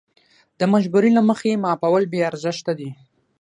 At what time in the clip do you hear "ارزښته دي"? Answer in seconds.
2.29-2.89